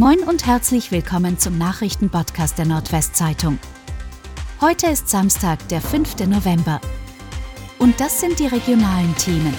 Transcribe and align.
Moin 0.00 0.20
und 0.20 0.46
herzlich 0.46 0.92
willkommen 0.92 1.38
zum 1.38 1.58
Nachrichtenpodcast 1.58 2.56
der 2.56 2.64
Nordwestzeitung. 2.64 3.58
Heute 4.58 4.86
ist 4.86 5.10
Samstag, 5.10 5.68
der 5.68 5.82
5. 5.82 6.26
November. 6.26 6.80
Und 7.78 8.00
das 8.00 8.18
sind 8.18 8.38
die 8.38 8.46
regionalen 8.46 9.14
Themen. 9.16 9.52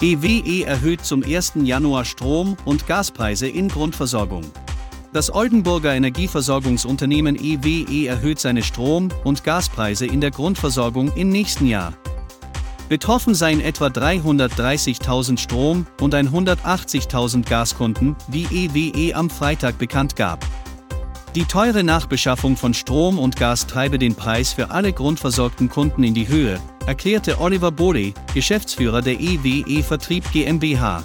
EWE 0.00 0.64
erhöht 0.64 1.04
zum 1.04 1.24
1. 1.24 1.54
Januar 1.64 2.04
Strom- 2.04 2.56
und 2.64 2.86
Gaspreise 2.86 3.48
in 3.48 3.66
Grundversorgung. 3.66 4.44
Das 5.12 5.34
Oldenburger 5.34 5.92
Energieversorgungsunternehmen 5.92 7.34
EWE 7.34 8.06
erhöht 8.06 8.38
seine 8.38 8.62
Strom- 8.62 9.08
und 9.24 9.42
Gaspreise 9.42 10.06
in 10.06 10.20
der 10.20 10.30
Grundversorgung 10.30 11.12
im 11.16 11.30
nächsten 11.30 11.66
Jahr. 11.66 11.94
Betroffen 12.88 13.34
seien 13.34 13.60
etwa 13.60 13.86
330.000 13.86 15.38
Strom- 15.38 15.86
und 16.00 16.14
180.000 16.14 17.48
Gaskunden, 17.48 18.14
wie 18.28 18.44
EWE 18.44 19.16
am 19.16 19.28
Freitag 19.28 19.78
bekannt 19.78 20.14
gab. 20.14 20.46
Die 21.34 21.44
teure 21.44 21.82
Nachbeschaffung 21.82 22.56
von 22.56 22.74
Strom 22.74 23.18
und 23.18 23.36
Gas 23.36 23.66
treibe 23.66 23.98
den 23.98 24.14
Preis 24.14 24.52
für 24.52 24.70
alle 24.70 24.92
grundversorgten 24.92 25.68
Kunden 25.68 26.04
in 26.04 26.14
die 26.14 26.28
Höhe, 26.28 26.60
erklärte 26.86 27.40
Oliver 27.40 27.72
Bohle, 27.72 28.14
Geschäftsführer 28.32 29.02
der 29.02 29.20
EWE 29.20 29.82
Vertrieb 29.82 30.30
GmbH. 30.32 31.04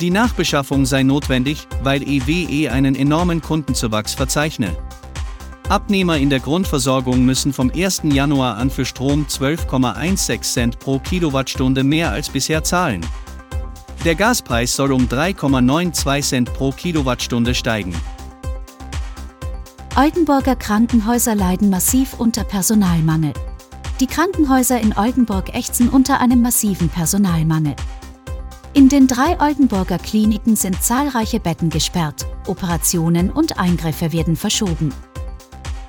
Die 0.00 0.10
Nachbeschaffung 0.10 0.86
sei 0.86 1.02
notwendig, 1.02 1.68
weil 1.82 2.02
EWE 2.02 2.72
einen 2.72 2.94
enormen 2.94 3.42
Kundenzuwachs 3.42 4.14
verzeichne. 4.14 4.76
Abnehmer 5.68 6.16
in 6.16 6.30
der 6.30 6.40
Grundversorgung 6.40 7.26
müssen 7.26 7.52
vom 7.52 7.70
1. 7.70 8.00
Januar 8.04 8.56
an 8.56 8.70
für 8.70 8.86
Strom 8.86 9.26
12,16 9.28 10.40
Cent 10.40 10.78
pro 10.78 10.98
Kilowattstunde 10.98 11.84
mehr 11.84 12.10
als 12.10 12.30
bisher 12.30 12.64
zahlen. 12.64 13.04
Der 14.02 14.14
Gaspreis 14.14 14.74
soll 14.74 14.92
um 14.92 15.08
3,92 15.08 16.22
Cent 16.22 16.54
pro 16.54 16.70
Kilowattstunde 16.70 17.54
steigen. 17.54 17.94
Oldenburger 19.94 20.56
Krankenhäuser 20.56 21.34
leiden 21.34 21.68
massiv 21.68 22.14
unter 22.18 22.44
Personalmangel. 22.44 23.34
Die 24.00 24.06
Krankenhäuser 24.06 24.80
in 24.80 24.96
Oldenburg 24.96 25.54
ächzen 25.54 25.90
unter 25.90 26.18
einem 26.20 26.40
massiven 26.40 26.88
Personalmangel. 26.88 27.76
In 28.72 28.88
den 28.88 29.06
drei 29.06 29.38
Oldenburger 29.38 29.98
Kliniken 29.98 30.56
sind 30.56 30.82
zahlreiche 30.82 31.40
Betten 31.40 31.68
gesperrt, 31.68 32.26
Operationen 32.46 33.30
und 33.30 33.58
Eingriffe 33.58 34.12
werden 34.12 34.36
verschoben. 34.36 34.94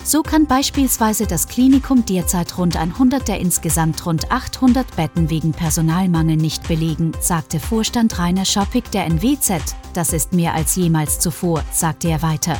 So 0.03 0.23
kann 0.23 0.47
beispielsweise 0.47 1.27
das 1.27 1.47
Klinikum 1.47 2.05
derzeit 2.05 2.57
rund 2.57 2.77
100 2.77 3.27
der 3.27 3.39
insgesamt 3.39 4.05
rund 4.05 4.31
800 4.31 4.95
Betten 4.95 5.29
wegen 5.29 5.51
Personalmangel 5.51 6.37
nicht 6.37 6.67
belegen, 6.67 7.11
sagte 7.19 7.59
Vorstand 7.59 8.17
Rainer 8.17 8.45
Schoppig 8.45 8.89
der 8.91 9.05
NWZ. 9.05 9.75
Das 9.93 10.13
ist 10.13 10.33
mehr 10.33 10.53
als 10.53 10.75
jemals 10.75 11.19
zuvor, 11.19 11.63
sagte 11.71 12.09
er 12.09 12.21
weiter. 12.21 12.57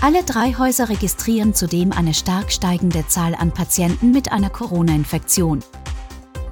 Alle 0.00 0.24
drei 0.24 0.52
Häuser 0.54 0.88
registrieren 0.88 1.54
zudem 1.54 1.92
eine 1.92 2.12
stark 2.12 2.50
steigende 2.50 3.06
Zahl 3.06 3.36
an 3.36 3.52
Patienten 3.52 4.10
mit 4.10 4.32
einer 4.32 4.50
Corona-Infektion. 4.50 5.60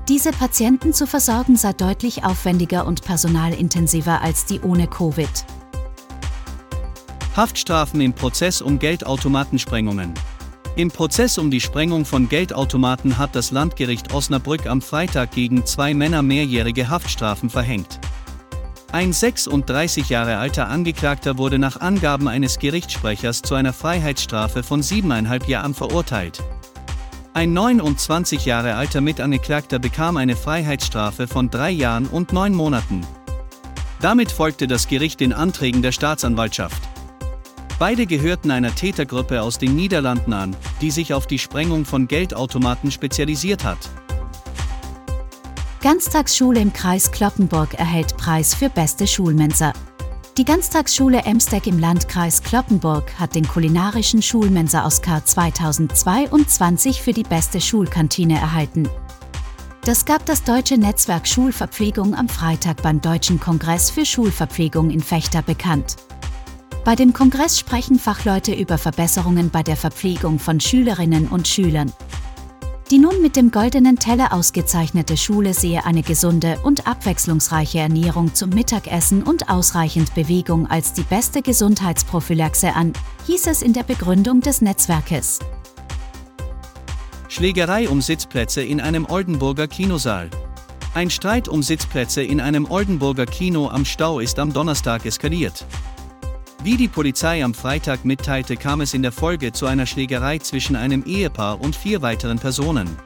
Diese 0.08 0.30
Patienten 0.30 0.92
zu 0.92 1.06
versorgen 1.06 1.56
sei 1.56 1.72
deutlich 1.72 2.24
aufwendiger 2.24 2.86
und 2.86 3.02
personalintensiver 3.02 4.20
als 4.22 4.44
die 4.44 4.60
ohne 4.60 4.86
Covid. 4.86 5.30
Haftstrafen 7.36 8.00
im 8.00 8.12
Prozess 8.12 8.60
um 8.60 8.78
Geldautomatensprengungen. 8.78 10.14
Im 10.76 10.90
Prozess 10.90 11.38
um 11.38 11.50
die 11.50 11.60
Sprengung 11.60 12.04
von 12.04 12.28
Geldautomaten 12.28 13.18
hat 13.18 13.36
das 13.36 13.52
Landgericht 13.52 14.12
Osnabrück 14.12 14.66
am 14.66 14.82
Freitag 14.82 15.30
gegen 15.32 15.64
zwei 15.64 15.94
Männer 15.94 16.22
mehrjährige 16.22 16.88
Haftstrafen 16.88 17.48
verhängt. 17.48 18.00
Ein 18.90 19.12
36 19.12 20.08
Jahre 20.08 20.38
alter 20.38 20.68
Angeklagter 20.68 21.38
wurde 21.38 21.60
nach 21.60 21.80
Angaben 21.80 22.26
eines 22.26 22.58
Gerichtssprechers 22.58 23.42
zu 23.42 23.54
einer 23.54 23.72
Freiheitsstrafe 23.72 24.64
von 24.64 24.82
siebeneinhalb 24.82 25.46
Jahren 25.46 25.74
verurteilt. 25.74 26.42
Ein 27.32 27.52
29 27.52 28.44
Jahre 28.44 28.74
alter 28.74 29.00
Mitangeklagter 29.00 29.78
bekam 29.78 30.16
eine 30.16 30.34
Freiheitsstrafe 30.34 31.28
von 31.28 31.48
drei 31.48 31.70
Jahren 31.70 32.06
und 32.06 32.32
neun 32.32 32.54
Monaten. 32.54 33.06
Damit 34.00 34.32
folgte 34.32 34.66
das 34.66 34.88
Gericht 34.88 35.20
den 35.20 35.32
Anträgen 35.32 35.82
der 35.82 35.92
Staatsanwaltschaft. 35.92 36.89
Beide 37.80 38.04
gehörten 38.04 38.50
einer 38.50 38.74
Tätergruppe 38.74 39.40
aus 39.40 39.56
den 39.56 39.74
Niederlanden 39.74 40.34
an, 40.34 40.54
die 40.82 40.90
sich 40.90 41.14
auf 41.14 41.26
die 41.26 41.38
Sprengung 41.38 41.86
von 41.86 42.08
Geldautomaten 42.08 42.90
spezialisiert 42.90 43.64
hat. 43.64 43.78
Ganztagsschule 45.80 46.60
im 46.60 46.74
Kreis 46.74 47.10
Kloppenburg 47.10 47.72
erhält 47.72 48.18
Preis 48.18 48.54
für 48.54 48.68
beste 48.68 49.06
Schulmensa. 49.06 49.72
Die 50.36 50.44
Ganztagsschule 50.44 51.22
Emsteck 51.22 51.66
im 51.66 51.78
Landkreis 51.78 52.42
Kloppenburg 52.42 53.18
hat 53.18 53.34
den 53.34 53.48
kulinarischen 53.48 54.20
Schulmensa-Oscar 54.20 55.24
2022 55.24 57.00
für 57.00 57.14
die 57.14 57.22
beste 57.22 57.62
Schulkantine 57.62 58.34
erhalten. 58.34 58.90
Das 59.86 60.04
gab 60.04 60.26
das 60.26 60.44
Deutsche 60.44 60.76
Netzwerk 60.76 61.26
Schulverpflegung 61.26 62.14
am 62.14 62.28
Freitag 62.28 62.82
beim 62.82 63.00
Deutschen 63.00 63.40
Kongress 63.40 63.90
für 63.90 64.04
Schulverpflegung 64.04 64.90
in 64.90 65.00
Fechter 65.00 65.40
bekannt. 65.40 65.96
Bei 66.90 66.96
dem 66.96 67.12
Kongress 67.12 67.56
sprechen 67.56 68.00
Fachleute 68.00 68.52
über 68.52 68.76
Verbesserungen 68.76 69.50
bei 69.50 69.62
der 69.62 69.76
Verpflegung 69.76 70.40
von 70.40 70.58
Schülerinnen 70.58 71.28
und 71.28 71.46
Schülern. 71.46 71.92
Die 72.90 72.98
nun 72.98 73.22
mit 73.22 73.36
dem 73.36 73.52
goldenen 73.52 73.94
Teller 73.94 74.32
ausgezeichnete 74.32 75.16
Schule 75.16 75.54
sehe 75.54 75.84
eine 75.84 76.02
gesunde 76.02 76.58
und 76.64 76.88
abwechslungsreiche 76.88 77.78
Ernährung 77.78 78.34
zum 78.34 78.50
Mittagessen 78.50 79.22
und 79.22 79.48
ausreichend 79.48 80.16
Bewegung 80.16 80.66
als 80.66 80.92
die 80.92 81.04
beste 81.04 81.42
Gesundheitsprophylaxe 81.42 82.74
an, 82.74 82.92
hieß 83.28 83.46
es 83.46 83.62
in 83.62 83.72
der 83.72 83.84
Begründung 83.84 84.40
des 84.40 84.60
Netzwerkes. 84.60 85.38
Schlägerei 87.28 87.88
um 87.88 88.02
Sitzplätze 88.02 88.62
in 88.62 88.80
einem 88.80 89.06
Oldenburger 89.08 89.68
Kinosaal. 89.68 90.28
Ein 90.92 91.08
Streit 91.10 91.46
um 91.46 91.62
Sitzplätze 91.62 92.24
in 92.24 92.40
einem 92.40 92.68
Oldenburger 92.68 93.26
Kino 93.26 93.68
am 93.68 93.84
Stau 93.84 94.18
ist 94.18 94.40
am 94.40 94.52
Donnerstag 94.52 95.06
eskaliert. 95.06 95.64
Wie 96.62 96.76
die 96.76 96.88
Polizei 96.88 97.42
am 97.42 97.54
Freitag 97.54 98.04
mitteilte, 98.04 98.54
kam 98.54 98.82
es 98.82 98.92
in 98.92 99.00
der 99.00 99.12
Folge 99.12 99.50
zu 99.50 99.64
einer 99.64 99.86
Schlägerei 99.86 100.38
zwischen 100.38 100.76
einem 100.76 101.04
Ehepaar 101.04 101.58
und 101.58 101.74
vier 101.74 102.02
weiteren 102.02 102.38
Personen. 102.38 102.98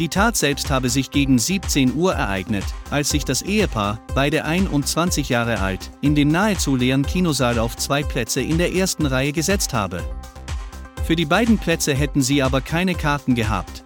Die 0.00 0.08
Tat 0.08 0.36
selbst 0.36 0.68
habe 0.68 0.90
sich 0.90 1.12
gegen 1.12 1.38
17 1.38 1.94
Uhr 1.94 2.14
ereignet, 2.14 2.64
als 2.90 3.10
sich 3.10 3.24
das 3.24 3.42
Ehepaar, 3.42 4.00
beide 4.16 4.44
21 4.44 5.28
Jahre 5.28 5.60
alt, 5.60 5.92
in 6.00 6.16
dem 6.16 6.28
nahezu 6.28 6.74
leeren 6.74 7.06
Kinosaal 7.06 7.60
auf 7.60 7.76
zwei 7.76 8.02
Plätze 8.02 8.40
in 8.40 8.58
der 8.58 8.74
ersten 8.74 9.06
Reihe 9.06 9.32
gesetzt 9.32 9.72
habe. 9.72 10.02
Für 11.04 11.14
die 11.14 11.24
beiden 11.24 11.58
Plätze 11.58 11.94
hätten 11.94 12.20
sie 12.20 12.42
aber 12.42 12.60
keine 12.60 12.96
Karten 12.96 13.36
gehabt. 13.36 13.85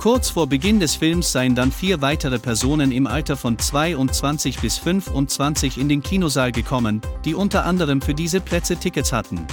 Kurz 0.00 0.30
vor 0.30 0.46
Beginn 0.46 0.80
des 0.80 0.94
Films 0.94 1.30
seien 1.30 1.54
dann 1.54 1.70
vier 1.70 2.00
weitere 2.00 2.38
Personen 2.38 2.90
im 2.90 3.06
Alter 3.06 3.36
von 3.36 3.58
22 3.58 4.58
bis 4.58 4.78
25 4.78 5.76
in 5.76 5.90
den 5.90 6.02
Kinosaal 6.02 6.52
gekommen, 6.52 7.02
die 7.26 7.34
unter 7.34 7.66
anderem 7.66 8.00
für 8.00 8.14
diese 8.14 8.40
Plätze 8.40 8.78
Tickets 8.78 9.12
hatten. 9.12 9.46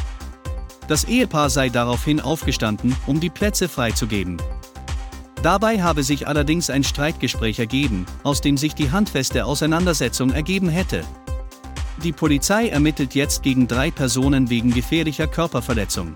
Das 0.87 1.03
Ehepaar 1.03 1.49
sei 1.49 1.67
daraufhin 1.67 2.21
aufgestanden, 2.21 2.95
um 3.07 3.19
die 3.19 3.29
Plätze 3.29 3.67
freizugeben. 3.67 4.37
Dabei 5.43 5.83
habe 5.83 6.01
sich 6.01 6.29
allerdings 6.29 6.69
ein 6.69 6.85
Streitgespräch 6.85 7.59
ergeben, 7.59 8.05
aus 8.23 8.39
dem 8.39 8.55
sich 8.55 8.73
die 8.73 8.89
handfeste 8.89 9.43
Auseinandersetzung 9.43 10.31
ergeben 10.31 10.69
hätte. 10.69 11.03
Die 12.05 12.13
Polizei 12.13 12.69
ermittelt 12.69 13.15
jetzt 13.15 13.43
gegen 13.43 13.67
drei 13.67 13.91
Personen 13.91 14.49
wegen 14.49 14.73
gefährlicher 14.73 15.27
Körperverletzung. 15.27 16.15